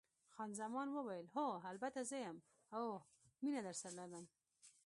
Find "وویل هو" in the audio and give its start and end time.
0.91-1.47